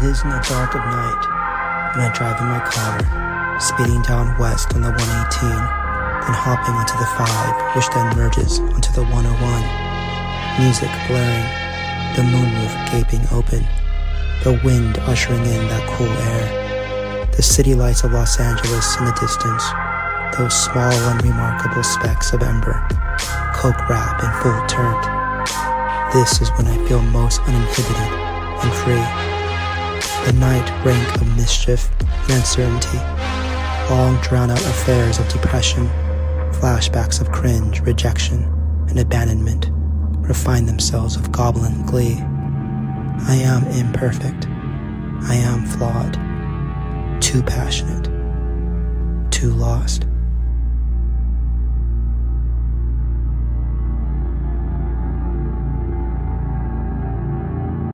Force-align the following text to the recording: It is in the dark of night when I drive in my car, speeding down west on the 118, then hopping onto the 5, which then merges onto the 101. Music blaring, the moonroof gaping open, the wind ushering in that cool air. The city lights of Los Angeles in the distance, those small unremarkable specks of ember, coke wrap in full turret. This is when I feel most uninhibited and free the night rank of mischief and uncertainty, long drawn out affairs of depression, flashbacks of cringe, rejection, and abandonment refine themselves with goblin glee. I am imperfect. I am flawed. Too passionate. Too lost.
It 0.00 0.08
is 0.08 0.24
in 0.24 0.30
the 0.30 0.40
dark 0.48 0.72
of 0.72 0.80
night 0.80 1.28
when 1.92 2.08
I 2.08 2.12
drive 2.16 2.40
in 2.40 2.48
my 2.48 2.64
car, 2.64 3.04
speeding 3.60 4.00
down 4.00 4.32
west 4.40 4.72
on 4.72 4.80
the 4.80 4.88
118, 4.88 4.96
then 4.96 6.36
hopping 6.40 6.72
onto 6.72 6.96
the 6.96 7.04
5, 7.20 7.76
which 7.76 7.84
then 7.92 8.08
merges 8.16 8.64
onto 8.72 8.88
the 8.96 9.04
101. 9.04 9.28
Music 10.56 10.88
blaring, 11.04 11.44
the 12.16 12.24
moonroof 12.32 12.72
gaping 12.88 13.28
open, 13.28 13.60
the 14.40 14.56
wind 14.64 14.96
ushering 15.04 15.44
in 15.44 15.68
that 15.68 15.84
cool 15.92 16.08
air. 16.32 17.28
The 17.36 17.42
city 17.42 17.74
lights 17.74 18.02
of 18.02 18.12
Los 18.12 18.40
Angeles 18.40 18.96
in 18.96 19.04
the 19.04 19.12
distance, 19.20 19.68
those 20.32 20.56
small 20.56 20.96
unremarkable 21.12 21.84
specks 21.84 22.32
of 22.32 22.40
ember, 22.40 22.80
coke 23.52 23.76
wrap 23.84 24.16
in 24.24 24.32
full 24.40 24.64
turret. 24.64 25.04
This 26.16 26.40
is 26.40 26.48
when 26.56 26.72
I 26.72 26.88
feel 26.88 27.02
most 27.12 27.42
uninhibited 27.44 28.12
and 28.64 28.72
free 28.80 29.19
the 30.26 30.32
night 30.34 30.84
rank 30.84 31.14
of 31.20 31.36
mischief 31.36 31.90
and 32.00 32.30
uncertainty, 32.32 32.98
long 33.90 34.20
drawn 34.22 34.50
out 34.50 34.60
affairs 34.60 35.18
of 35.18 35.28
depression, 35.28 35.86
flashbacks 36.52 37.20
of 37.20 37.32
cringe, 37.32 37.80
rejection, 37.80 38.44
and 38.88 38.98
abandonment 38.98 39.70
refine 40.30 40.66
themselves 40.66 41.16
with 41.16 41.32
goblin 41.32 41.84
glee. 41.86 42.18
I 43.26 43.34
am 43.34 43.66
imperfect. 43.68 44.46
I 45.22 45.34
am 45.34 45.66
flawed. 45.66 46.14
Too 47.20 47.42
passionate. 47.42 48.04
Too 49.30 49.50
lost. 49.50 50.06